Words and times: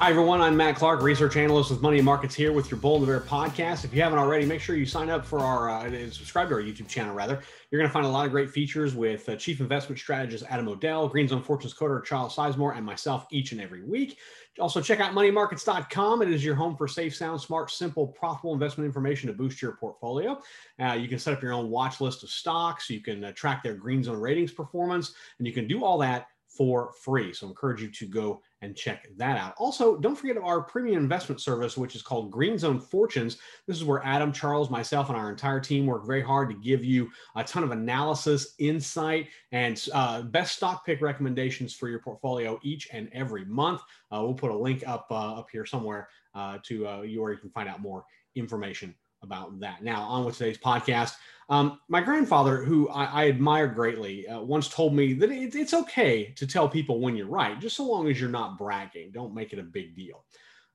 Hi, 0.00 0.10
everyone. 0.10 0.40
I'm 0.40 0.56
Matt 0.56 0.74
Clark, 0.74 1.02
research 1.02 1.36
analyst 1.36 1.70
with 1.70 1.80
Money 1.80 2.00
Markets 2.00 2.34
here 2.34 2.52
with 2.52 2.68
your 2.68 2.80
Bull 2.80 2.96
and 2.96 3.04
the 3.04 3.06
Bear 3.06 3.20
podcast. 3.20 3.84
If 3.84 3.94
you 3.94 4.02
haven't 4.02 4.18
already, 4.18 4.44
make 4.44 4.60
sure 4.60 4.74
you 4.74 4.86
sign 4.86 5.08
up 5.08 5.24
for 5.24 5.38
our, 5.38 5.70
uh, 5.70 5.88
subscribe 6.10 6.48
to 6.48 6.54
our 6.56 6.60
YouTube 6.60 6.88
channel, 6.88 7.14
rather. 7.14 7.40
You're 7.70 7.78
going 7.78 7.88
to 7.88 7.92
find 7.92 8.04
a 8.04 8.08
lot 8.08 8.26
of 8.26 8.32
great 8.32 8.50
features 8.50 8.96
with 8.96 9.28
uh, 9.28 9.36
Chief 9.36 9.60
Investment 9.60 10.00
Strategist 10.00 10.44
Adam 10.50 10.66
O'Dell, 10.66 11.08
Green 11.08 11.28
Zone 11.28 11.44
Fortunes 11.44 11.74
Coder 11.74 12.04
Charles 12.04 12.34
Sizemore, 12.34 12.76
and 12.76 12.84
myself 12.84 13.28
each 13.30 13.52
and 13.52 13.60
every 13.60 13.84
week. 13.84 14.18
Also, 14.58 14.80
check 14.80 14.98
out 14.98 15.12
moneymarkets.com. 15.12 16.22
It 16.22 16.30
is 16.30 16.44
your 16.44 16.56
home 16.56 16.76
for 16.76 16.88
safe, 16.88 17.14
sound, 17.14 17.40
smart, 17.40 17.70
simple, 17.70 18.08
profitable 18.08 18.52
investment 18.52 18.86
information 18.86 19.28
to 19.28 19.32
boost 19.32 19.62
your 19.62 19.76
portfolio. 19.76 20.40
Uh, 20.82 20.94
you 20.94 21.06
can 21.06 21.20
set 21.20 21.34
up 21.34 21.42
your 21.42 21.52
own 21.52 21.70
watch 21.70 22.00
list 22.00 22.24
of 22.24 22.30
stocks. 22.30 22.90
You 22.90 23.00
can 23.00 23.22
uh, 23.22 23.32
track 23.32 23.62
their 23.62 23.74
Green 23.74 24.02
Zone 24.02 24.18
ratings 24.20 24.50
performance, 24.50 25.14
and 25.38 25.46
you 25.46 25.52
can 25.52 25.68
do 25.68 25.84
all 25.84 25.98
that 25.98 26.26
for 26.56 26.92
free. 26.92 27.32
So 27.32 27.46
I 27.46 27.50
encourage 27.50 27.82
you 27.82 27.88
to 27.88 28.06
go 28.06 28.40
and 28.62 28.76
check 28.76 29.08
that 29.16 29.36
out. 29.36 29.54
Also, 29.58 29.96
don't 29.96 30.16
forget 30.16 30.36
our 30.38 30.62
premium 30.62 31.02
investment 31.02 31.40
service, 31.40 31.76
which 31.76 31.94
is 31.94 32.02
called 32.02 32.30
Green 32.30 32.56
Zone 32.58 32.80
Fortunes. 32.80 33.38
This 33.66 33.76
is 33.76 33.84
where 33.84 34.04
Adam, 34.04 34.32
Charles, 34.32 34.70
myself, 34.70 35.08
and 35.08 35.18
our 35.18 35.30
entire 35.30 35.60
team 35.60 35.86
work 35.86 36.06
very 36.06 36.22
hard 36.22 36.48
to 36.50 36.56
give 36.56 36.84
you 36.84 37.10
a 37.36 37.44
ton 37.44 37.64
of 37.64 37.72
analysis, 37.72 38.54
insight, 38.58 39.28
and 39.52 39.86
uh, 39.92 40.22
best 40.22 40.56
stock 40.56 40.86
pick 40.86 41.00
recommendations 41.00 41.74
for 41.74 41.88
your 41.88 41.98
portfolio 41.98 42.58
each 42.62 42.88
and 42.92 43.08
every 43.12 43.44
month. 43.44 43.82
Uh, 44.10 44.20
we'll 44.22 44.34
put 44.34 44.50
a 44.50 44.56
link 44.56 44.82
up 44.86 45.06
uh, 45.10 45.38
up 45.38 45.48
here 45.50 45.66
somewhere 45.66 46.08
uh, 46.34 46.58
to 46.62 46.86
uh, 46.86 47.00
you 47.02 47.20
where 47.20 47.32
you 47.32 47.38
can 47.38 47.50
find 47.50 47.68
out 47.68 47.80
more 47.80 48.04
information 48.34 48.94
about 49.24 49.58
that. 49.60 49.82
Now, 49.82 50.02
on 50.02 50.24
with 50.24 50.38
today's 50.38 50.58
podcast. 50.58 51.14
Um, 51.48 51.80
my 51.88 52.00
grandfather, 52.00 52.64
who 52.64 52.88
I, 52.88 53.04
I 53.04 53.28
admire 53.28 53.66
greatly, 53.66 54.26
uh, 54.28 54.40
once 54.40 54.68
told 54.68 54.94
me 54.94 55.12
that 55.14 55.30
it, 55.30 55.54
it's 55.54 55.74
okay 55.74 56.32
to 56.36 56.46
tell 56.46 56.68
people 56.68 57.00
when 57.00 57.16
you're 57.16 57.26
right, 57.26 57.60
just 57.60 57.76
so 57.76 57.84
long 57.84 58.08
as 58.08 58.20
you're 58.20 58.30
not 58.30 58.56
bragging. 58.56 59.10
Don't 59.10 59.34
make 59.34 59.52
it 59.52 59.58
a 59.58 59.64
big 59.64 59.96
deal. 59.96 60.24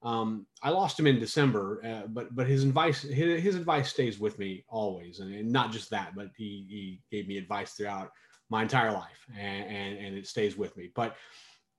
Um, 0.01 0.45
I 0.63 0.69
lost 0.69 0.99
him 0.99 1.07
in 1.07 1.19
December, 1.19 1.81
uh, 1.85 2.07
but 2.07 2.33
but 2.35 2.47
his 2.47 2.63
advice 2.63 3.01
his, 3.01 3.41
his 3.41 3.55
advice 3.55 3.89
stays 3.89 4.19
with 4.19 4.39
me 4.39 4.63
always, 4.69 5.19
and, 5.19 5.33
and 5.33 5.51
not 5.51 5.71
just 5.71 5.89
that, 5.89 6.15
but 6.15 6.29
he, 6.37 6.65
he 6.69 7.01
gave 7.11 7.27
me 7.27 7.37
advice 7.37 7.73
throughout 7.73 8.11
my 8.49 8.61
entire 8.61 8.93
life, 8.93 9.25
and, 9.37 9.65
and 9.65 9.97
and 9.97 10.17
it 10.17 10.27
stays 10.27 10.57
with 10.57 10.75
me. 10.77 10.91
But 10.95 11.15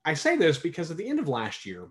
I 0.05 0.15
say 0.15 0.37
this 0.37 0.59
because 0.59 0.91
at 0.91 0.97
the 0.99 1.09
end 1.09 1.19
of 1.19 1.29
last 1.29 1.65
year, 1.65 1.89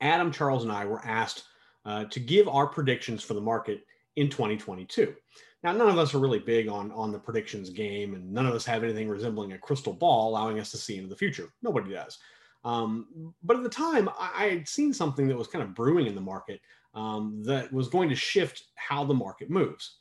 Adam, 0.00 0.32
Charles, 0.32 0.64
and 0.64 0.72
I 0.72 0.86
were 0.86 1.04
asked 1.04 1.44
uh, 1.88 2.04
to 2.04 2.20
give 2.20 2.46
our 2.48 2.66
predictions 2.66 3.24
for 3.24 3.32
the 3.32 3.40
market 3.40 3.80
in 4.16 4.28
2022. 4.28 5.14
Now, 5.64 5.72
none 5.72 5.88
of 5.88 5.96
us 5.96 6.14
are 6.14 6.18
really 6.18 6.38
big 6.38 6.68
on, 6.68 6.92
on 6.92 7.10
the 7.10 7.18
predictions 7.18 7.70
game, 7.70 8.14
and 8.14 8.30
none 8.30 8.46
of 8.46 8.54
us 8.54 8.66
have 8.66 8.84
anything 8.84 9.08
resembling 9.08 9.54
a 9.54 9.58
crystal 9.58 9.94
ball 9.94 10.28
allowing 10.28 10.60
us 10.60 10.70
to 10.72 10.76
see 10.76 10.98
into 10.98 11.08
the 11.08 11.16
future. 11.16 11.48
Nobody 11.62 11.94
does. 11.94 12.18
Um, 12.62 13.32
but 13.42 13.56
at 13.56 13.62
the 13.62 13.70
time, 13.70 14.08
I, 14.10 14.32
I, 14.36 14.48
had 14.48 14.68
seen 14.68 14.92
something 14.92 15.28
that 15.28 15.36
was 15.36 15.46
kind 15.46 15.64
of 15.64 15.74
brewing 15.74 16.06
in 16.06 16.14
the 16.14 16.20
market 16.20 16.60
um, 16.92 17.42
that 17.44 17.72
was 17.72 17.88
going 17.88 18.10
to 18.10 18.14
shift 18.14 18.64
how 18.74 19.04
the 19.04 19.14
market 19.14 19.48
moves. 19.48 19.96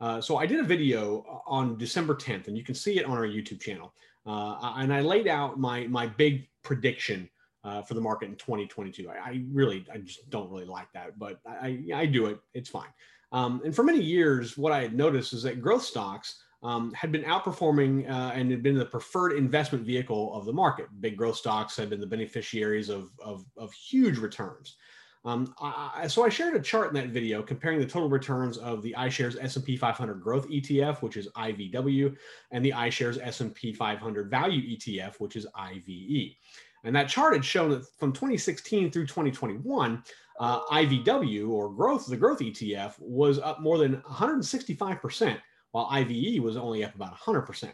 Uh, 0.00 0.20
so 0.20 0.36
I 0.36 0.44
did 0.44 0.60
a 0.60 0.64
video 0.64 1.42
on 1.46 1.78
December 1.78 2.14
10th, 2.14 2.48
and 2.48 2.58
you 2.58 2.64
can 2.64 2.74
see 2.74 2.98
it 2.98 3.06
on 3.06 3.16
our 3.16 3.26
YouTube 3.26 3.60
channel. 3.60 3.94
Uh, 4.26 4.74
and 4.76 4.92
I 4.92 5.00
laid 5.00 5.26
out 5.26 5.58
my 5.58 5.86
my 5.86 6.06
big 6.06 6.48
prediction 6.62 7.30
uh, 7.64 7.82
for 7.82 7.94
the 7.94 8.00
market 8.00 8.28
in 8.28 8.36
2022. 8.36 9.10
I, 9.10 9.14
I, 9.14 9.42
really, 9.52 9.84
I 9.92 9.98
just 9.98 10.28
don't 10.30 10.50
really 10.50 10.64
like 10.64 10.92
that, 10.92 11.18
but 11.18 11.40
I, 11.46 11.82
I 11.94 12.06
do 12.06 12.26
it. 12.26 12.38
It's 12.54 12.68
fine. 12.68 12.88
Um, 13.32 13.60
and 13.64 13.74
for 13.74 13.82
many 13.82 14.00
years, 14.00 14.56
what 14.58 14.72
I 14.72 14.82
had 14.82 14.94
noticed 14.94 15.32
is 15.32 15.42
that 15.44 15.60
growth 15.60 15.82
stocks 15.82 16.42
um, 16.62 16.92
had 16.92 17.12
been 17.12 17.22
outperforming 17.22 18.10
uh, 18.10 18.32
and 18.34 18.50
had 18.50 18.62
been 18.62 18.76
the 18.76 18.84
preferred 18.84 19.32
investment 19.32 19.84
vehicle 19.84 20.34
of 20.34 20.44
the 20.44 20.52
market. 20.52 20.86
Big 21.00 21.16
growth 21.16 21.36
stocks 21.36 21.76
had 21.76 21.90
been 21.90 22.00
the 22.00 22.06
beneficiaries 22.06 22.88
of, 22.88 23.10
of, 23.22 23.44
of 23.56 23.72
huge 23.72 24.18
returns. 24.18 24.76
Um, 25.24 25.54
I, 25.60 26.06
so 26.06 26.24
I 26.24 26.30
shared 26.30 26.56
a 26.56 26.60
chart 26.60 26.88
in 26.88 26.94
that 26.94 27.10
video 27.10 27.42
comparing 27.42 27.78
the 27.78 27.86
total 27.86 28.08
returns 28.08 28.56
of 28.56 28.80
the 28.82 28.94
iShares 28.96 29.36
S&P 29.40 29.76
500 29.76 30.14
Growth 30.14 30.48
ETF, 30.48 31.02
which 31.02 31.18
is 31.18 31.28
IVW, 31.36 32.16
and 32.52 32.64
the 32.64 32.72
iShares 32.72 33.18
S&P 33.22 33.74
500 33.74 34.30
Value 34.30 34.76
ETF, 34.76 35.16
which 35.16 35.36
is 35.36 35.46
IVE. 35.54 36.36
And 36.84 36.94
that 36.96 37.08
chart 37.08 37.34
had 37.34 37.44
shown 37.44 37.70
that 37.70 37.86
from 37.98 38.12
2016 38.12 38.90
through 38.90 39.06
2021, 39.06 40.02
uh, 40.38 40.60
IVW 40.66 41.50
or 41.50 41.70
growth, 41.70 42.06
the 42.06 42.16
growth 42.16 42.38
ETF, 42.40 42.94
was 42.98 43.38
up 43.38 43.60
more 43.60 43.78
than 43.78 43.96
165%, 44.02 45.38
while 45.72 45.88
IVE 45.90 46.42
was 46.42 46.56
only 46.56 46.84
up 46.84 46.94
about 46.94 47.16
100%. 47.16 47.72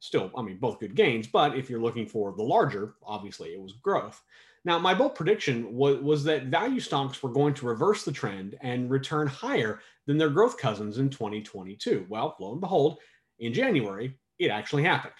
Still, 0.00 0.30
I 0.36 0.42
mean, 0.42 0.58
both 0.58 0.80
good 0.80 0.94
gains, 0.94 1.26
but 1.26 1.56
if 1.56 1.70
you're 1.70 1.80
looking 1.80 2.06
for 2.06 2.32
the 2.36 2.42
larger, 2.42 2.94
obviously 3.04 3.50
it 3.50 3.60
was 3.60 3.72
growth. 3.72 4.22
Now, 4.64 4.78
my 4.78 4.94
bold 4.94 5.14
prediction 5.14 5.74
was, 5.74 5.98
was 6.00 6.24
that 6.24 6.46
value 6.46 6.80
stocks 6.80 7.22
were 7.22 7.30
going 7.30 7.54
to 7.54 7.66
reverse 7.66 8.04
the 8.04 8.12
trend 8.12 8.56
and 8.60 8.90
return 8.90 9.26
higher 9.26 9.80
than 10.06 10.18
their 10.18 10.30
growth 10.30 10.58
cousins 10.58 10.98
in 10.98 11.08
2022. 11.08 12.06
Well, 12.08 12.36
lo 12.40 12.52
and 12.52 12.60
behold, 12.60 12.98
in 13.38 13.52
January, 13.52 14.14
it 14.38 14.50
actually 14.50 14.82
happened. 14.82 15.14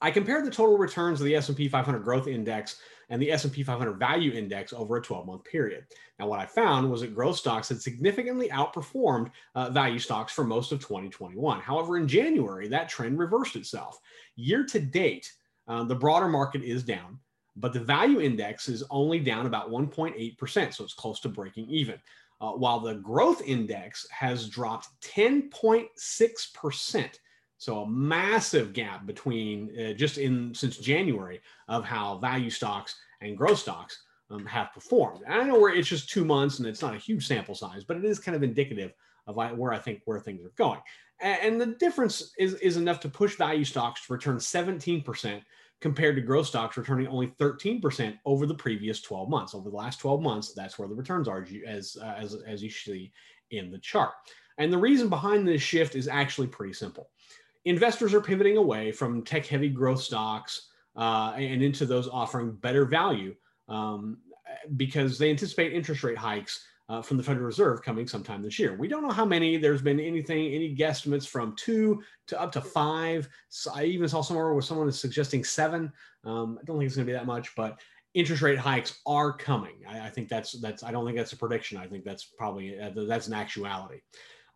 I 0.00 0.12
compared 0.12 0.44
the 0.44 0.50
total 0.50 0.78
returns 0.78 1.20
of 1.20 1.26
the 1.26 1.34
S&P 1.34 1.68
500 1.68 2.04
Growth 2.04 2.28
Index 2.28 2.80
and 3.10 3.20
the 3.20 3.32
S&P 3.32 3.62
500 3.62 3.98
Value 3.98 4.32
Index 4.32 4.72
over 4.72 4.96
a 4.96 5.02
12-month 5.02 5.44
period. 5.44 5.84
Now, 6.18 6.28
what 6.28 6.40
I 6.40 6.46
found 6.46 6.90
was 6.90 7.00
that 7.00 7.14
growth 7.14 7.36
stocks 7.36 7.68
had 7.68 7.82
significantly 7.82 8.48
outperformed 8.50 9.30
uh, 9.54 9.70
value 9.70 9.98
stocks 9.98 10.32
for 10.32 10.44
most 10.44 10.72
of 10.72 10.80
2021. 10.80 11.60
However, 11.60 11.96
in 11.96 12.06
January, 12.06 12.68
that 12.68 12.88
trend 12.88 13.18
reversed 13.18 13.56
itself. 13.56 13.98
Year 14.36 14.64
to 14.66 14.78
date, 14.78 15.32
uh, 15.66 15.84
the 15.84 15.94
broader 15.94 16.28
market 16.28 16.62
is 16.62 16.82
down, 16.82 17.18
but 17.56 17.72
the 17.72 17.80
value 17.80 18.20
index 18.20 18.68
is 18.68 18.84
only 18.90 19.18
down 19.18 19.46
about 19.46 19.70
1.8%, 19.70 20.74
so 20.74 20.84
it's 20.84 20.94
close 20.94 21.20
to 21.20 21.28
breaking 21.28 21.68
even. 21.68 21.98
Uh, 22.40 22.52
while 22.52 22.78
the 22.78 22.94
growth 22.94 23.42
index 23.44 24.06
has 24.10 24.48
dropped 24.48 24.88
10.6%. 25.00 27.18
So 27.58 27.82
a 27.82 27.88
massive 27.88 28.72
gap 28.72 29.04
between 29.04 29.76
uh, 29.78 29.92
just 29.92 30.16
in 30.16 30.54
since 30.54 30.78
January 30.78 31.40
of 31.66 31.84
how 31.84 32.18
value 32.18 32.50
stocks 32.50 32.96
and 33.20 33.36
growth 33.36 33.58
stocks 33.58 34.02
um, 34.30 34.46
have 34.46 34.72
performed. 34.72 35.22
And 35.26 35.34
I 35.34 35.42
know 35.42 35.58
where 35.58 35.74
it's 35.74 35.88
just 35.88 36.08
two 36.08 36.24
months 36.24 36.58
and 36.58 36.68
it's 36.68 36.82
not 36.82 36.94
a 36.94 36.98
huge 36.98 37.26
sample 37.26 37.56
size, 37.56 37.82
but 37.84 37.96
it 37.96 38.04
is 38.04 38.20
kind 38.20 38.36
of 38.36 38.42
indicative 38.42 38.92
of 39.26 39.36
where 39.36 39.72
I 39.72 39.78
think 39.78 40.02
where 40.04 40.20
things 40.20 40.44
are 40.44 40.52
going. 40.56 40.80
And 41.20 41.60
the 41.60 41.66
difference 41.66 42.32
is, 42.38 42.54
is 42.54 42.76
enough 42.76 43.00
to 43.00 43.08
push 43.08 43.34
value 43.34 43.64
stocks 43.64 44.06
to 44.06 44.12
return 44.12 44.36
17% 44.36 45.42
compared 45.80 46.14
to 46.14 46.22
growth 46.22 46.46
stocks 46.46 46.76
returning 46.76 47.08
only 47.08 47.28
13% 47.40 48.16
over 48.24 48.46
the 48.46 48.54
previous 48.54 49.00
12 49.00 49.28
months. 49.28 49.54
Over 49.54 49.68
the 49.68 49.76
last 49.76 49.98
12 49.98 50.22
months, 50.22 50.52
that's 50.52 50.78
where 50.78 50.88
the 50.88 50.94
returns 50.94 51.26
are 51.26 51.44
as, 51.66 51.96
uh, 52.00 52.14
as, 52.16 52.36
as 52.46 52.62
you 52.62 52.70
see 52.70 53.12
in 53.50 53.70
the 53.72 53.78
chart. 53.78 54.12
And 54.58 54.72
the 54.72 54.78
reason 54.78 55.08
behind 55.08 55.46
this 55.46 55.62
shift 55.62 55.96
is 55.96 56.06
actually 56.06 56.46
pretty 56.46 56.72
simple 56.72 57.10
investors 57.68 58.14
are 58.14 58.20
pivoting 58.20 58.56
away 58.56 58.90
from 58.92 59.22
tech 59.22 59.46
heavy 59.46 59.68
growth 59.68 60.00
stocks 60.00 60.70
uh, 60.96 61.32
and 61.36 61.62
into 61.62 61.84
those 61.84 62.08
offering 62.08 62.52
better 62.52 62.84
value 62.84 63.34
um, 63.68 64.18
because 64.76 65.18
they 65.18 65.30
anticipate 65.30 65.72
interest 65.72 66.02
rate 66.02 66.18
hikes 66.18 66.64
uh, 66.88 67.02
from 67.02 67.18
the 67.18 67.22
Federal 67.22 67.44
Reserve 67.44 67.82
coming 67.82 68.06
sometime 68.06 68.42
this 68.42 68.58
year. 68.58 68.74
We 68.74 68.88
don't 68.88 69.02
know 69.02 69.12
how 69.12 69.26
many. 69.26 69.58
There's 69.58 69.82
been 69.82 70.00
anything, 70.00 70.54
any 70.54 70.74
guesstimates 70.74 71.28
from 71.28 71.54
two 71.56 72.02
to 72.28 72.40
up 72.40 72.50
to 72.52 72.62
five. 72.62 73.28
So 73.50 73.70
I 73.74 73.84
even 73.84 74.08
saw 74.08 74.22
somewhere 74.22 74.52
where 74.54 74.62
someone 74.62 74.88
is 74.88 74.98
suggesting 74.98 75.44
seven. 75.44 75.92
Um, 76.24 76.58
I 76.60 76.64
don't 76.64 76.78
think 76.78 76.86
it's 76.86 76.96
going 76.96 77.06
to 77.06 77.12
be 77.12 77.16
that 77.16 77.26
much, 77.26 77.54
but 77.54 77.78
interest 78.14 78.40
rate 78.40 78.58
hikes 78.58 79.00
are 79.06 79.32
coming. 79.34 79.82
I, 79.86 80.06
I, 80.06 80.10
think 80.10 80.30
that's 80.30 80.52
that's. 80.60 80.82
I 80.82 80.90
don't 80.90 81.04
think 81.04 81.18
that's 81.18 81.34
a 81.34 81.36
prediction. 81.36 81.76
I 81.76 81.86
think 81.86 82.04
that's 82.04 82.24
probably 82.24 82.80
uh, 82.80 82.90
that's 83.06 83.26
an 83.26 83.34
actuality. 83.34 84.00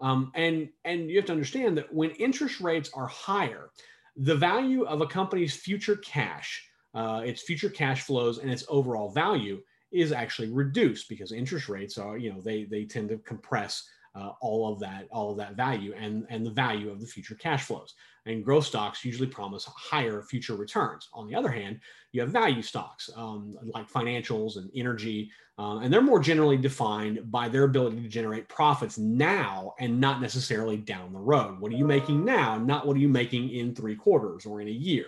Um, 0.02 0.32
and 0.34 0.68
and 0.84 1.08
you 1.08 1.16
have 1.16 1.26
to 1.26 1.32
understand 1.32 1.78
that 1.78 1.94
when 1.94 2.10
interest 2.12 2.60
rates 2.60 2.90
are 2.92 3.06
higher, 3.06 3.70
the 4.16 4.34
value 4.34 4.82
of 4.82 5.00
a 5.00 5.06
company's 5.06 5.54
future 5.54 5.96
cash, 5.96 6.68
uh, 6.94 7.22
its 7.24 7.42
future 7.42 7.70
cash 7.70 8.02
flows, 8.02 8.38
and 8.38 8.50
its 8.50 8.64
overall 8.68 9.10
value 9.10 9.62
is 9.92 10.10
actually 10.10 10.50
reduced 10.50 11.08
because 11.08 11.32
interest 11.32 11.68
rates 11.68 11.98
are 11.98 12.18
you 12.18 12.32
know 12.32 12.40
they 12.40 12.64
they 12.64 12.84
tend 12.84 13.08
to 13.10 13.18
compress 13.18 13.88
uh, 14.14 14.32
all 14.40 14.72
of 14.72 14.78
that 14.78 15.08
all 15.10 15.30
of 15.30 15.38
that 15.38 15.56
value 15.56 15.94
and 15.98 16.26
and 16.28 16.44
the 16.44 16.50
value 16.50 16.90
of 16.90 17.00
the 17.00 17.06
future 17.06 17.34
cash 17.34 17.64
flows 17.64 17.94
and 18.26 18.44
growth 18.44 18.66
stocks 18.66 19.04
usually 19.04 19.26
promise 19.26 19.64
higher 19.64 20.22
future 20.22 20.54
returns 20.54 21.08
on 21.14 21.26
the 21.26 21.34
other 21.34 21.50
hand 21.50 21.80
you 22.12 22.20
have 22.20 22.30
value 22.30 22.62
stocks 22.62 23.08
um, 23.16 23.56
like 23.74 23.90
financials 23.90 24.56
and 24.56 24.70
energy 24.74 25.30
uh, 25.58 25.78
and 25.78 25.92
they're 25.92 26.02
more 26.02 26.20
generally 26.20 26.56
defined 26.56 27.30
by 27.30 27.48
their 27.48 27.64
ability 27.64 28.02
to 28.02 28.08
generate 28.08 28.48
profits 28.48 28.98
now 28.98 29.74
and 29.78 29.98
not 29.98 30.20
necessarily 30.20 30.76
down 30.76 31.12
the 31.12 31.18
road 31.18 31.58
what 31.58 31.72
are 31.72 31.76
you 31.76 31.86
making 31.86 32.24
now 32.24 32.58
not 32.58 32.86
what 32.86 32.96
are 32.96 33.00
you 33.00 33.08
making 33.08 33.50
in 33.50 33.74
three 33.74 33.96
quarters 33.96 34.44
or 34.44 34.60
in 34.60 34.68
a 34.68 34.70
year 34.70 35.06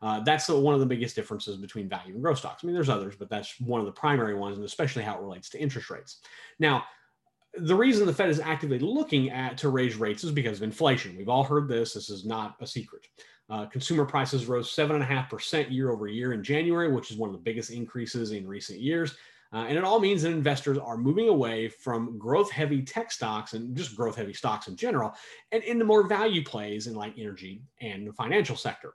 uh, 0.00 0.20
that's 0.20 0.48
one 0.48 0.74
of 0.74 0.80
the 0.80 0.86
biggest 0.86 1.16
differences 1.16 1.56
between 1.56 1.88
value 1.88 2.14
and 2.14 2.22
growth 2.22 2.38
stocks. 2.38 2.62
I 2.62 2.66
mean, 2.66 2.74
there's 2.74 2.88
others, 2.88 3.16
but 3.18 3.28
that's 3.28 3.60
one 3.60 3.80
of 3.80 3.86
the 3.86 3.92
primary 3.92 4.36
ones, 4.36 4.56
and 4.56 4.64
especially 4.64 5.02
how 5.02 5.16
it 5.16 5.20
relates 5.20 5.48
to 5.50 5.58
interest 5.58 5.90
rates. 5.90 6.20
Now, 6.60 6.84
the 7.60 7.74
reason 7.74 8.06
the 8.06 8.12
Fed 8.12 8.30
is 8.30 8.40
actively 8.40 8.78
looking 8.78 9.30
at 9.30 9.58
to 9.58 9.68
raise 9.68 9.96
rates 9.96 10.24
is 10.24 10.32
because 10.32 10.58
of 10.58 10.62
inflation. 10.62 11.16
We've 11.16 11.28
all 11.28 11.44
heard 11.44 11.68
this. 11.68 11.94
This 11.94 12.10
is 12.10 12.24
not 12.24 12.56
a 12.60 12.66
secret. 12.66 13.06
Uh, 13.50 13.66
consumer 13.66 14.04
prices 14.04 14.46
rose 14.46 14.70
7.5% 14.70 15.72
year 15.72 15.90
over 15.90 16.06
year 16.06 16.32
in 16.32 16.42
January, 16.42 16.92
which 16.92 17.10
is 17.10 17.16
one 17.16 17.30
of 17.30 17.34
the 17.34 17.42
biggest 17.42 17.70
increases 17.70 18.32
in 18.32 18.46
recent 18.46 18.80
years. 18.80 19.16
Uh, 19.52 19.64
and 19.66 19.78
it 19.78 19.84
all 19.84 19.98
means 19.98 20.22
that 20.22 20.32
investors 20.32 20.76
are 20.76 20.98
moving 20.98 21.28
away 21.28 21.68
from 21.68 22.18
growth 22.18 22.50
heavy 22.50 22.82
tech 22.82 23.10
stocks 23.10 23.54
and 23.54 23.74
just 23.74 23.96
growth 23.96 24.16
heavy 24.16 24.34
stocks 24.34 24.68
in 24.68 24.76
general 24.76 25.14
and 25.52 25.62
into 25.64 25.86
more 25.86 26.06
value 26.06 26.44
plays 26.44 26.86
in 26.86 26.94
like 26.94 27.14
energy 27.18 27.62
and 27.80 28.06
the 28.06 28.12
financial 28.12 28.56
sector. 28.56 28.92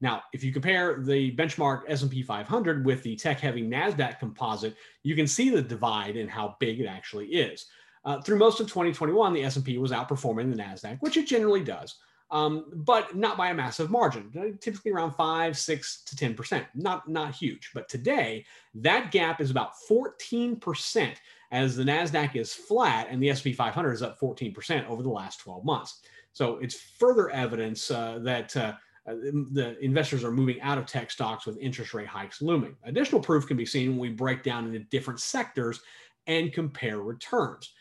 Now, 0.00 0.22
if 0.32 0.44
you 0.44 0.52
compare 0.52 1.00
the 1.02 1.34
benchmark 1.34 1.82
S&P 1.88 2.22
500 2.22 2.86
with 2.86 3.02
the 3.02 3.16
tech-heavy 3.16 3.62
Nasdaq 3.62 4.20
composite, 4.20 4.76
you 5.02 5.16
can 5.16 5.26
see 5.26 5.50
the 5.50 5.60
divide 5.60 6.16
in 6.16 6.28
how 6.28 6.56
big 6.60 6.80
it 6.80 6.86
actually 6.86 7.26
is. 7.26 7.66
Uh, 8.04 8.20
through 8.22 8.38
most 8.38 8.60
of 8.60 8.66
2021, 8.66 9.32
the 9.32 9.44
S&P 9.44 9.78
was 9.78 9.92
outperforming 9.92 10.50
the 10.54 10.62
Nasdaq, 10.62 10.98
which 11.00 11.16
it 11.16 11.26
generally 11.26 11.62
does, 11.62 11.96
um, 12.30 12.66
but 12.74 13.16
not 13.16 13.36
by 13.36 13.50
a 13.50 13.54
massive 13.54 13.90
margin. 13.90 14.30
Uh, 14.38 14.56
typically 14.60 14.92
around 14.92 15.12
five, 15.12 15.56
six 15.56 16.02
to 16.04 16.16
10 16.16 16.34
percent. 16.34 16.66
Not 16.74 17.08
not 17.08 17.34
huge. 17.34 17.70
But 17.74 17.88
today, 17.88 18.44
that 18.74 19.10
gap 19.10 19.40
is 19.40 19.50
about 19.50 19.78
14 19.88 20.56
percent, 20.56 21.20
as 21.50 21.76
the 21.76 21.84
Nasdaq 21.84 22.36
is 22.36 22.52
flat 22.52 23.08
and 23.10 23.22
the 23.22 23.30
S&P 23.30 23.52
500 23.52 23.92
is 23.92 24.02
up 24.02 24.18
14 24.18 24.52
percent 24.52 24.88
over 24.88 25.02
the 25.02 25.08
last 25.08 25.40
12 25.40 25.64
months. 25.64 26.00
So 26.32 26.58
it's 26.58 26.74
further 26.74 27.30
evidence 27.30 27.90
uh, 27.90 28.20
that 28.22 28.56
uh, 28.56 28.74
uh, 29.08 29.14
the 29.52 29.76
investors 29.80 30.22
are 30.22 30.30
moving 30.30 30.60
out 30.60 30.78
of 30.78 30.86
tech 30.86 31.10
stocks 31.10 31.46
with 31.46 31.58
interest 31.58 31.94
rate 31.94 32.06
hikes 32.06 32.42
looming. 32.42 32.76
Additional 32.84 33.20
proof 33.20 33.46
can 33.46 33.56
be 33.56 33.66
seen 33.66 33.90
when 33.90 33.98
we 33.98 34.10
break 34.10 34.42
down 34.42 34.66
into 34.66 34.80
different 34.80 35.18
sectors 35.18 35.80
and 36.26 36.52
compare 36.52 37.00
returns. 37.00 37.72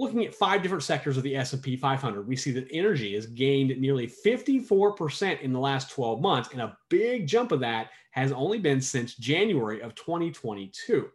Looking 0.00 0.24
at 0.24 0.34
five 0.34 0.62
different 0.62 0.82
sectors 0.82 1.18
of 1.18 1.22
the 1.22 1.36
S&P 1.36 1.76
500, 1.76 2.26
we 2.26 2.34
see 2.34 2.52
that 2.52 2.66
energy 2.70 3.14
has 3.16 3.26
gained 3.26 3.78
nearly 3.78 4.06
54% 4.06 5.42
in 5.42 5.52
the 5.52 5.58
last 5.58 5.90
12 5.90 6.22
months, 6.22 6.48
and 6.52 6.62
a 6.62 6.74
big 6.88 7.26
jump 7.26 7.52
of 7.52 7.60
that 7.60 7.90
has 8.12 8.32
only 8.32 8.58
been 8.58 8.80
since 8.80 9.14
January 9.16 9.82
of 9.82 9.94
2022. 9.96 11.10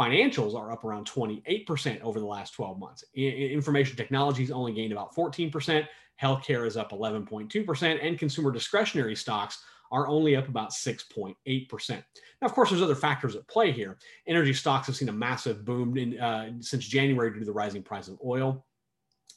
Financials 0.00 0.54
are 0.54 0.72
up 0.72 0.82
around 0.82 1.06
28% 1.06 2.00
over 2.00 2.18
the 2.18 2.24
last 2.24 2.54
12 2.54 2.78
months. 2.78 3.04
Information 3.14 3.98
technologies 3.98 4.50
only 4.50 4.72
gained 4.72 4.92
about 4.92 5.14
14%. 5.14 5.86
Healthcare 6.18 6.66
is 6.66 6.78
up 6.78 6.90
11.2%, 6.92 7.98
and 8.02 8.18
consumer 8.18 8.50
discretionary 8.50 9.14
stocks 9.14 9.62
are 9.92 10.08
only 10.08 10.34
up 10.34 10.48
about 10.48 10.70
6.8%. 10.70 11.90
Now, 11.90 12.46
of 12.46 12.54
course, 12.54 12.70
there's 12.70 12.82
other 12.82 12.94
factors 12.94 13.36
at 13.36 13.46
play 13.46 13.70
here. 13.70 13.98
Energy 14.26 14.54
stocks 14.54 14.86
have 14.86 14.96
seen 14.96 15.10
a 15.10 15.12
massive 15.12 15.64
boom 15.64 15.96
in, 15.96 16.18
uh, 16.18 16.50
since 16.60 16.86
January 16.86 17.30
due 17.30 17.40
to 17.40 17.44
the 17.44 17.52
rising 17.52 17.82
price 17.82 18.08
of 18.08 18.18
oil. 18.24 18.64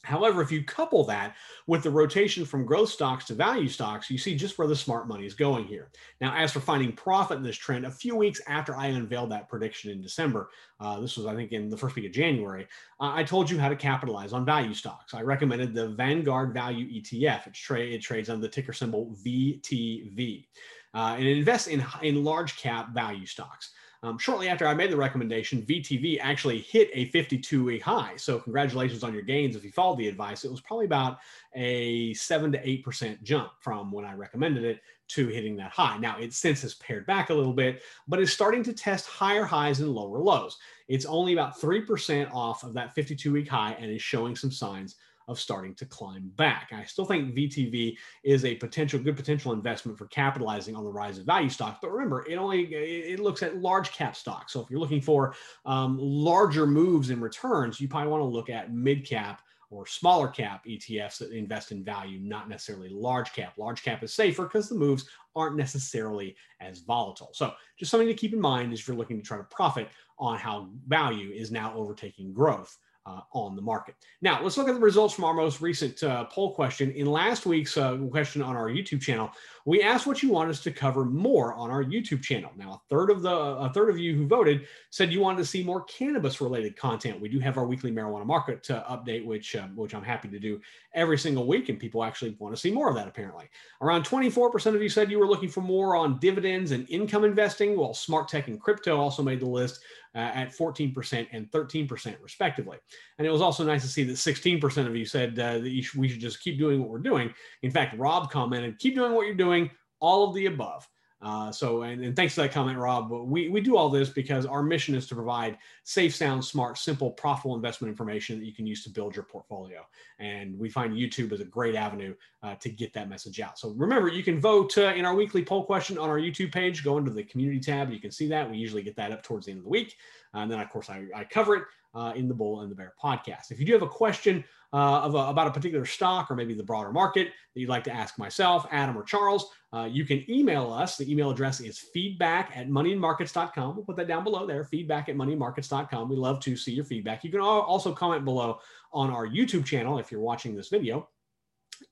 However, 0.06 0.40
if 0.40 0.52
you 0.52 0.62
couple 0.62 1.02
that 1.04 1.34
with 1.66 1.82
the 1.82 1.90
rotation 1.90 2.44
from 2.44 2.64
growth 2.64 2.90
stocks 2.90 3.24
to 3.24 3.34
value 3.34 3.68
stocks, 3.68 4.08
you 4.08 4.18
see 4.18 4.36
just 4.36 4.56
where 4.56 4.68
the 4.68 4.76
smart 4.76 5.08
money 5.08 5.26
is 5.26 5.34
going 5.34 5.64
here. 5.64 5.90
Now, 6.20 6.32
as 6.36 6.52
for 6.52 6.60
finding 6.60 6.92
profit 6.92 7.38
in 7.38 7.42
this 7.42 7.56
trend, 7.56 7.84
a 7.84 7.90
few 7.90 8.14
weeks 8.14 8.40
after 8.46 8.76
I 8.76 8.86
unveiled 8.86 9.32
that 9.32 9.48
prediction 9.48 9.90
in 9.90 10.00
December, 10.00 10.50
uh, 10.78 11.00
this 11.00 11.16
was, 11.16 11.26
I 11.26 11.34
think, 11.34 11.50
in 11.50 11.68
the 11.68 11.76
first 11.76 11.96
week 11.96 12.06
of 12.06 12.12
January, 12.12 12.68
uh, 13.00 13.12
I 13.14 13.24
told 13.24 13.50
you 13.50 13.58
how 13.58 13.68
to 13.68 13.74
capitalize 13.74 14.32
on 14.32 14.44
value 14.44 14.74
stocks. 14.74 15.12
I 15.12 15.22
recommended 15.22 15.74
the 15.74 15.88
Vanguard 15.88 16.54
Value 16.54 16.86
ETF. 16.86 17.48
It's 17.48 17.58
tra- 17.58 17.80
it 17.80 18.00
trades 18.00 18.30
under 18.30 18.42
the 18.42 18.48
ticker 18.48 18.72
symbol 18.72 19.12
VTV. 19.24 20.46
Uh, 20.94 21.16
and 21.18 21.26
it 21.26 21.36
invests 21.36 21.66
in, 21.66 21.84
in 22.02 22.22
large 22.22 22.56
cap 22.56 22.94
value 22.94 23.26
stocks. 23.26 23.72
Um, 24.02 24.18
shortly 24.18 24.48
after 24.48 24.66
I 24.66 24.74
made 24.74 24.90
the 24.90 24.96
recommendation, 24.96 25.62
VTV 25.62 26.18
actually 26.20 26.60
hit 26.60 26.90
a 26.92 27.06
52 27.06 27.64
week 27.64 27.82
high. 27.82 28.14
So, 28.16 28.38
congratulations 28.38 29.02
on 29.02 29.12
your 29.12 29.22
gains 29.22 29.56
if 29.56 29.64
you 29.64 29.72
followed 29.72 29.98
the 29.98 30.08
advice. 30.08 30.44
It 30.44 30.50
was 30.50 30.60
probably 30.60 30.86
about 30.86 31.18
a 31.54 32.14
7 32.14 32.52
to 32.52 32.62
8% 32.62 33.22
jump 33.22 33.52
from 33.60 33.90
when 33.90 34.04
I 34.04 34.14
recommended 34.14 34.64
it 34.64 34.80
to 35.08 35.28
hitting 35.28 35.56
that 35.56 35.70
high. 35.70 35.98
Now, 35.98 36.18
it 36.18 36.32
since 36.32 36.62
has 36.62 36.74
pared 36.74 37.06
back 37.06 37.30
a 37.30 37.34
little 37.34 37.52
bit, 37.52 37.82
but 38.08 38.20
is 38.20 38.32
starting 38.32 38.62
to 38.64 38.72
test 38.72 39.06
higher 39.06 39.44
highs 39.44 39.80
and 39.80 39.90
lower 39.90 40.18
lows. 40.18 40.58
It's 40.88 41.06
only 41.06 41.32
about 41.32 41.60
3% 41.60 42.32
off 42.32 42.64
of 42.64 42.74
that 42.74 42.94
52 42.94 43.32
week 43.32 43.48
high 43.48 43.76
and 43.78 43.90
is 43.90 44.02
showing 44.02 44.36
some 44.36 44.50
signs 44.50 44.96
of 45.28 45.40
starting 45.40 45.74
to 45.74 45.84
climb 45.84 46.30
back. 46.36 46.70
I 46.72 46.84
still 46.84 47.04
think 47.04 47.34
VTV 47.34 47.96
is 48.22 48.44
a 48.44 48.54
potential 48.56 49.00
good 49.00 49.16
potential 49.16 49.52
investment 49.52 49.98
for 49.98 50.06
capitalizing 50.06 50.76
on 50.76 50.84
the 50.84 50.92
rise 50.92 51.18
of 51.18 51.26
value 51.26 51.48
stocks. 51.48 51.78
But 51.82 51.92
remember, 51.92 52.24
it 52.28 52.36
only 52.36 52.62
it 52.62 53.20
looks 53.20 53.42
at 53.42 53.58
large 53.58 53.92
cap 53.92 54.16
stocks. 54.16 54.52
So 54.52 54.60
if 54.60 54.70
you're 54.70 54.80
looking 54.80 55.00
for 55.00 55.34
um, 55.64 55.98
larger 55.98 56.66
moves 56.66 57.10
in 57.10 57.20
returns, 57.20 57.80
you 57.80 57.88
probably 57.88 58.10
want 58.10 58.22
to 58.22 58.26
look 58.26 58.50
at 58.50 58.72
mid 58.72 59.04
cap 59.04 59.42
or 59.70 59.84
smaller 59.84 60.28
cap 60.28 60.64
ETFs 60.64 61.18
that 61.18 61.32
invest 61.32 61.72
in 61.72 61.82
value, 61.82 62.20
not 62.20 62.48
necessarily 62.48 62.88
large 62.88 63.32
cap. 63.32 63.54
Large 63.58 63.82
cap 63.82 64.04
is 64.04 64.14
safer 64.14 64.44
because 64.44 64.68
the 64.68 64.76
moves 64.76 65.08
aren't 65.34 65.56
necessarily 65.56 66.36
as 66.60 66.80
volatile. 66.80 67.30
So 67.32 67.52
just 67.78 67.90
something 67.90 68.06
to 68.06 68.14
keep 68.14 68.32
in 68.32 68.40
mind 68.40 68.72
is 68.72 68.80
if 68.80 68.88
you're 68.88 68.96
looking 68.96 69.20
to 69.20 69.26
try 69.26 69.38
to 69.38 69.44
profit 69.44 69.88
on 70.18 70.38
how 70.38 70.70
value 70.86 71.30
is 71.30 71.50
now 71.50 71.74
overtaking 71.74 72.32
growth 72.32 72.78
uh, 73.06 73.20
on 73.32 73.56
the 73.56 73.62
market. 73.62 73.94
Now, 74.20 74.42
let's 74.42 74.56
look 74.56 74.68
at 74.68 74.74
the 74.74 74.80
results 74.80 75.14
from 75.14 75.24
our 75.24 75.34
most 75.34 75.60
recent 75.60 76.02
uh, 76.02 76.24
poll 76.24 76.54
question. 76.54 76.90
In 76.92 77.06
last 77.06 77.46
week's 77.46 77.76
uh, 77.76 77.96
question 78.10 78.42
on 78.42 78.56
our 78.56 78.68
YouTube 78.68 79.00
channel, 79.00 79.30
we 79.66 79.82
asked 79.82 80.06
what 80.06 80.22
you 80.22 80.30
want 80.30 80.48
us 80.48 80.62
to 80.62 80.70
cover 80.70 81.04
more 81.04 81.52
on 81.54 81.70
our 81.70 81.82
YouTube 81.82 82.22
channel. 82.22 82.52
Now, 82.56 82.70
a 82.70 82.80
third 82.88 83.10
of 83.10 83.20
the 83.20 83.34
a 83.34 83.68
third 83.74 83.90
of 83.90 83.98
you 83.98 84.14
who 84.14 84.26
voted 84.26 84.66
said 84.90 85.12
you 85.12 85.20
wanted 85.20 85.38
to 85.38 85.44
see 85.44 85.62
more 85.64 85.82
cannabis-related 85.84 86.76
content. 86.76 87.20
We 87.20 87.28
do 87.28 87.40
have 87.40 87.58
our 87.58 87.66
weekly 87.66 87.90
marijuana 87.90 88.24
market 88.24 88.70
uh, 88.70 88.84
update, 88.84 89.26
which 89.26 89.56
um, 89.56 89.74
which 89.74 89.92
I'm 89.92 90.04
happy 90.04 90.28
to 90.28 90.38
do 90.38 90.60
every 90.94 91.18
single 91.18 91.48
week, 91.48 91.68
and 91.68 91.80
people 91.80 92.04
actually 92.04 92.36
want 92.38 92.54
to 92.54 92.60
see 92.60 92.70
more 92.70 92.88
of 92.88 92.94
that. 92.94 93.08
Apparently, 93.08 93.50
around 93.82 94.04
24% 94.04 94.74
of 94.74 94.82
you 94.82 94.88
said 94.88 95.10
you 95.10 95.18
were 95.18 95.26
looking 95.26 95.48
for 95.48 95.60
more 95.60 95.96
on 95.96 96.18
dividends 96.20 96.70
and 96.70 96.88
income 96.88 97.24
investing, 97.24 97.76
while 97.76 97.92
smart 97.92 98.28
tech 98.28 98.46
and 98.46 98.60
crypto 98.60 98.96
also 98.96 99.22
made 99.22 99.40
the 99.40 99.46
list 99.46 99.80
uh, 100.16 100.32
at 100.34 100.48
14% 100.50 101.26
and 101.32 101.50
13% 101.50 102.16
respectively. 102.22 102.78
And 103.18 103.26
it 103.26 103.30
was 103.30 103.42
also 103.42 103.64
nice 103.64 103.82
to 103.82 103.88
see 103.88 104.02
that 104.04 104.14
16% 104.14 104.86
of 104.86 104.96
you 104.96 105.04
said 105.04 105.38
uh, 105.38 105.58
that 105.58 105.68
you 105.68 105.82
sh- 105.82 105.94
we 105.94 106.08
should 106.08 106.20
just 106.20 106.40
keep 106.40 106.58
doing 106.58 106.80
what 106.80 106.88
we're 106.88 106.98
doing. 106.98 107.34
In 107.62 107.70
fact, 107.70 107.98
Rob 107.98 108.30
commented, 108.30 108.78
keep 108.78 108.94
doing 108.94 109.12
what 109.12 109.26
you're 109.26 109.34
doing, 109.34 109.55
all 110.00 110.28
of 110.28 110.34
the 110.34 110.46
above. 110.46 110.88
Uh, 111.22 111.50
so, 111.50 111.82
and, 111.82 112.04
and, 112.04 112.14
thanks 112.14 112.34
for 112.34 112.42
that 112.42 112.52
comment, 112.52 112.78
Rob. 112.78 113.08
But 113.08 113.24
we, 113.24 113.48
we 113.48 113.62
do 113.62 113.76
all 113.76 113.88
this 113.88 114.10
because 114.10 114.44
our 114.44 114.62
mission 114.62 114.94
is 114.94 115.06
to 115.08 115.14
provide 115.14 115.56
safe, 115.82 116.14
sound, 116.14 116.44
smart, 116.44 116.76
simple, 116.76 117.10
profitable 117.10 117.56
investment 117.56 117.90
information 117.90 118.38
that 118.38 118.44
you 118.44 118.54
can 118.54 118.66
use 118.66 118.84
to 118.84 118.90
build 118.90 119.16
your 119.16 119.24
portfolio. 119.24 119.80
And 120.18 120.58
we 120.58 120.68
find 120.68 120.92
YouTube 120.92 121.32
is 121.32 121.40
a 121.40 121.44
great 121.44 121.74
avenue 121.74 122.14
uh, 122.42 122.56
to 122.56 122.68
get 122.68 122.92
that 122.92 123.08
message 123.08 123.40
out. 123.40 123.58
So 123.58 123.70
remember, 123.70 124.08
you 124.08 124.22
can 124.22 124.38
vote 124.38 124.76
uh, 124.76 124.92
in 124.94 125.06
our 125.06 125.14
weekly 125.14 125.42
poll 125.42 125.64
question 125.64 125.96
on 125.96 126.10
our 126.10 126.18
YouTube 126.18 126.52
page. 126.52 126.84
Go 126.84 126.98
into 126.98 127.10
the 127.10 127.24
community 127.24 127.60
tab. 127.60 127.90
You 127.90 127.98
can 127.98 128.10
see 128.10 128.28
that. 128.28 128.48
We 128.50 128.58
usually 128.58 128.82
get 128.82 128.96
that 128.96 129.10
up 129.10 129.22
towards 129.22 129.46
the 129.46 129.52
end 129.52 129.60
of 129.60 129.64
the 129.64 129.70
week. 129.70 129.96
and 130.34 130.50
then, 130.50 130.60
of 130.60 130.68
course, 130.68 130.90
I, 130.90 131.06
I 131.14 131.24
cover 131.24 131.56
it 131.56 131.62
uh, 131.94 132.12
in 132.14 132.28
the 132.28 132.34
Bull 132.34 132.60
and 132.60 132.70
the 132.70 132.76
Bear 132.76 132.92
podcast. 133.02 133.50
If 133.50 133.58
you 133.58 133.64
do 133.64 133.72
have 133.72 133.82
a 133.82 133.88
question 133.88 134.44
uh, 134.72 135.00
of 135.00 135.14
a, 135.14 135.18
about 135.18 135.46
a 135.46 135.50
particular 135.50 135.84
stock 135.84 136.30
or 136.30 136.34
maybe 136.34 136.54
the 136.54 136.62
broader 136.62 136.92
market 136.92 137.28
that 137.54 137.60
you'd 137.60 137.68
like 137.68 137.84
to 137.84 137.92
ask 137.92 138.18
myself, 138.18 138.66
Adam, 138.70 138.96
or 138.96 139.02
Charles, 139.02 139.50
uh, 139.72 139.88
you 139.90 140.04
can 140.04 140.24
email 140.30 140.72
us. 140.72 140.96
The 140.96 141.10
email 141.10 141.30
address 141.30 141.60
is 141.60 141.78
feedback 141.78 142.52
at 142.54 142.68
moneyandmarkets.com. 142.68 143.76
We'll 143.76 143.84
put 143.84 143.96
that 143.96 144.08
down 144.08 144.24
below 144.24 144.46
there, 144.46 144.64
feedback 144.64 145.08
at 145.08 145.16
moneyandmarkets.com. 145.16 146.08
We 146.08 146.16
love 146.16 146.40
to 146.40 146.56
see 146.56 146.72
your 146.72 146.84
feedback. 146.84 147.24
You 147.24 147.30
can 147.30 147.40
also 147.40 147.92
comment 147.92 148.24
below 148.24 148.60
on 148.92 149.10
our 149.10 149.26
YouTube 149.26 149.64
channel 149.64 149.98
if 149.98 150.10
you're 150.10 150.20
watching 150.20 150.54
this 150.54 150.68
video 150.68 151.08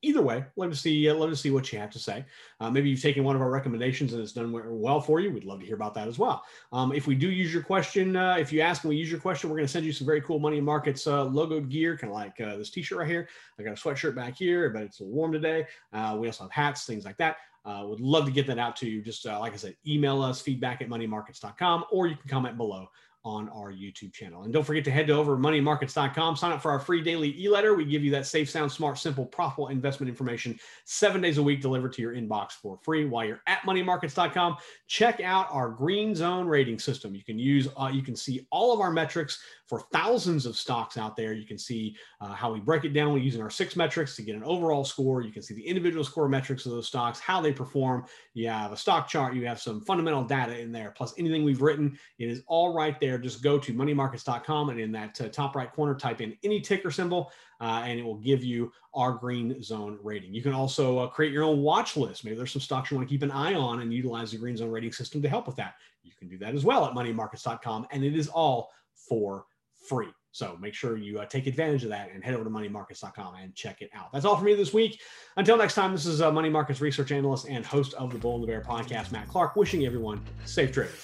either 0.02 0.22
way, 0.22 0.44
love 0.56 0.70
to 0.70 0.76
see 0.76 1.08
uh, 1.08 1.14
to 1.14 1.36
see 1.36 1.50
what 1.50 1.72
you 1.72 1.78
have 1.78 1.90
to 1.90 1.98
say. 1.98 2.24
Uh, 2.60 2.70
maybe 2.70 2.90
you've 2.90 3.02
taken 3.02 3.24
one 3.24 3.36
of 3.36 3.42
our 3.42 3.50
recommendations 3.50 4.12
and 4.12 4.22
it's 4.22 4.32
done 4.32 4.52
well 4.80 5.00
for 5.00 5.20
you. 5.20 5.30
We'd 5.30 5.44
love 5.44 5.60
to 5.60 5.66
hear 5.66 5.74
about 5.74 5.94
that 5.94 6.08
as 6.08 6.18
well. 6.18 6.44
Um, 6.72 6.92
if 6.92 7.06
we 7.06 7.14
do 7.14 7.30
use 7.30 7.52
your 7.52 7.62
question, 7.62 8.16
uh, 8.16 8.36
if 8.38 8.52
you 8.52 8.60
ask 8.60 8.84
and 8.84 8.90
we 8.90 8.96
use 8.96 9.10
your 9.10 9.20
question, 9.20 9.50
we're 9.50 9.56
going 9.56 9.66
to 9.66 9.72
send 9.72 9.86
you 9.86 9.92
some 9.92 10.06
very 10.06 10.20
cool 10.20 10.38
Money 10.38 10.60
Markets 10.60 11.06
uh, 11.06 11.24
logoed 11.24 11.68
gear, 11.68 11.96
kind 11.96 12.10
of 12.10 12.14
like 12.14 12.40
uh, 12.40 12.56
this 12.56 12.70
T-shirt 12.70 12.98
right 12.98 13.08
here. 13.08 13.28
I 13.58 13.62
got 13.62 13.72
a 13.72 13.80
sweatshirt 13.80 14.14
back 14.14 14.36
here, 14.36 14.70
but 14.70 14.82
it's 14.82 15.00
warm 15.00 15.32
today. 15.32 15.66
Uh, 15.92 16.16
we 16.18 16.26
also 16.26 16.44
have 16.44 16.52
hats, 16.52 16.84
things 16.84 17.04
like 17.04 17.16
that. 17.18 17.36
would 17.64 18.00
love 18.00 18.26
to 18.26 18.32
get 18.32 18.46
that 18.46 18.58
out 18.58 18.76
to 18.76 18.88
you. 18.88 19.02
Just 19.02 19.24
like 19.24 19.52
I 19.52 19.56
said, 19.56 19.76
email 19.86 20.22
us 20.22 20.40
feedback 20.40 20.82
at 20.82 20.88
moneymarkets.com 20.88 21.84
or 21.90 22.06
you 22.06 22.16
can 22.16 22.28
comment 22.28 22.56
below 22.56 22.88
on 23.24 23.48
our 23.48 23.72
YouTube 23.72 24.12
channel. 24.12 24.42
And 24.42 24.52
don't 24.52 24.64
forget 24.64 24.84
to 24.84 24.90
head 24.90 25.06
to 25.06 25.14
over 25.14 25.36
moneymarkets.com, 25.36 26.36
sign 26.36 26.52
up 26.52 26.60
for 26.60 26.70
our 26.70 26.78
free 26.78 27.02
daily 27.02 27.34
e-letter. 27.42 27.74
We 27.74 27.86
give 27.86 28.04
you 28.04 28.10
that 28.10 28.26
safe, 28.26 28.50
sound, 28.50 28.70
smart, 28.70 28.98
simple, 28.98 29.24
profitable 29.24 29.68
investment 29.68 30.10
information 30.10 30.58
seven 30.84 31.22
days 31.22 31.38
a 31.38 31.42
week 31.42 31.62
delivered 31.62 31.94
to 31.94 32.02
your 32.02 32.14
inbox 32.14 32.52
for 32.52 32.78
free. 32.82 33.06
While 33.06 33.24
you're 33.24 33.40
at 33.46 33.62
moneymarkets.com, 33.62 34.58
check 34.88 35.20
out 35.20 35.48
our 35.50 35.70
green 35.70 36.14
zone 36.14 36.46
rating 36.46 36.78
system. 36.78 37.14
You 37.14 37.24
can 37.24 37.38
use, 37.38 37.68
uh, 37.80 37.90
you 37.92 38.02
can 38.02 38.14
see 38.14 38.46
all 38.50 38.74
of 38.74 38.80
our 38.80 38.90
metrics 38.90 39.42
for 39.66 39.80
thousands 39.92 40.44
of 40.46 40.56
stocks 40.56 40.98
out 40.98 41.16
there. 41.16 41.32
You 41.32 41.46
can 41.46 41.58
see 41.58 41.96
uh, 42.20 42.28
how 42.28 42.52
we 42.52 42.60
break 42.60 42.84
it 42.84 42.90
down 42.90 43.12
We're 43.12 43.18
using 43.18 43.40
our 43.40 43.50
six 43.50 43.76
metrics 43.76 44.14
to 44.16 44.22
get 44.22 44.36
an 44.36 44.44
overall 44.44 44.84
score. 44.84 45.22
You 45.22 45.32
can 45.32 45.42
see 45.42 45.54
the 45.54 45.66
individual 45.66 46.04
score 46.04 46.28
metrics 46.28 46.66
of 46.66 46.72
those 46.72 46.86
stocks, 46.86 47.18
how 47.18 47.40
they 47.40 47.52
perform. 47.52 48.04
You 48.34 48.48
have 48.48 48.72
a 48.72 48.76
stock 48.76 49.08
chart, 49.08 49.34
you 49.34 49.46
have 49.46 49.60
some 49.60 49.80
fundamental 49.80 50.24
data 50.24 50.58
in 50.58 50.70
there, 50.70 50.92
plus 50.96 51.14
anything 51.18 51.44
we've 51.44 51.62
written. 51.62 51.98
It 52.18 52.28
is 52.28 52.42
all 52.46 52.74
right 52.74 52.98
there. 53.00 53.16
Just 53.16 53.42
go 53.42 53.58
to 53.58 53.72
moneymarkets.com 53.72 54.70
and 54.70 54.80
in 54.80 54.92
that 54.92 55.20
uh, 55.20 55.28
top 55.28 55.56
right 55.56 55.72
corner, 55.72 55.94
type 55.94 56.20
in 56.20 56.36
any 56.42 56.60
ticker 56.60 56.90
symbol. 56.90 57.32
Uh, 57.60 57.82
and 57.86 57.98
it 57.98 58.04
will 58.04 58.16
give 58.16 58.44
you 58.44 58.70
our 58.94 59.12
green 59.12 59.62
zone 59.62 59.98
rating. 60.02 60.34
You 60.34 60.42
can 60.42 60.52
also 60.52 60.98
uh, 60.98 61.06
create 61.06 61.32
your 61.32 61.44
own 61.44 61.62
watch 61.62 61.96
list. 61.96 62.24
Maybe 62.24 62.36
there's 62.36 62.52
some 62.52 62.60
stocks 62.60 62.90
you 62.90 62.96
want 62.96 63.08
to 63.08 63.12
keep 63.12 63.22
an 63.22 63.30
eye 63.30 63.54
on 63.54 63.80
and 63.80 63.94
utilize 63.94 64.32
the 64.32 64.38
green 64.38 64.56
zone 64.56 64.70
rating 64.70 64.92
system 64.92 65.22
to 65.22 65.28
help 65.28 65.46
with 65.46 65.56
that. 65.56 65.74
You 66.02 66.12
can 66.18 66.28
do 66.28 66.36
that 66.38 66.54
as 66.54 66.64
well 66.64 66.84
at 66.84 66.92
moneymarkets.com, 66.92 67.86
and 67.90 68.04
it 68.04 68.16
is 68.16 68.28
all 68.28 68.70
for 69.08 69.46
free. 69.88 70.08
So 70.32 70.58
make 70.60 70.74
sure 70.74 70.96
you 70.96 71.20
uh, 71.20 71.26
take 71.26 71.46
advantage 71.46 71.84
of 71.84 71.90
that 71.90 72.10
and 72.12 72.24
head 72.24 72.34
over 72.34 72.42
to 72.42 72.50
moneymarkets.com 72.50 73.36
and 73.36 73.54
check 73.54 73.82
it 73.82 73.90
out. 73.94 74.12
That's 74.12 74.24
all 74.24 74.36
for 74.36 74.44
me 74.44 74.54
this 74.54 74.74
week. 74.74 75.00
Until 75.36 75.56
next 75.56 75.74
time, 75.74 75.92
this 75.92 76.06
is 76.06 76.20
uh, 76.20 76.32
Money 76.32 76.48
Markets 76.48 76.80
research 76.80 77.12
analyst 77.12 77.46
and 77.48 77.64
host 77.64 77.94
of 77.94 78.12
the 78.12 78.18
Bull 78.18 78.34
and 78.34 78.42
the 78.42 78.48
Bear 78.48 78.60
podcast, 78.60 79.12
Matt 79.12 79.28
Clark, 79.28 79.54
wishing 79.54 79.86
everyone 79.86 80.20
safe 80.44 80.72
trading. 80.72 80.94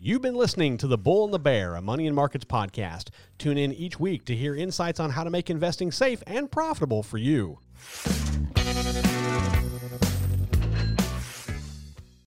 You've 0.00 0.22
been 0.22 0.34
listening 0.34 0.76
to 0.78 0.86
The 0.86 0.98
Bull 0.98 1.24
and 1.24 1.32
the 1.32 1.38
Bear, 1.38 1.76
a 1.76 1.82
Money 1.82 2.06
and 2.06 2.14
Markets 2.14 2.44
podcast. 2.44 3.08
Tune 3.38 3.56
in 3.56 3.72
each 3.72 3.98
week 3.98 4.24
to 4.26 4.36
hear 4.36 4.54
insights 4.54 5.00
on 5.00 5.10
how 5.10 5.24
to 5.24 5.30
make 5.30 5.48
investing 5.48 5.90
safe 5.90 6.22
and 6.26 6.50
profitable 6.50 7.02
for 7.02 7.16
you. 7.16 7.58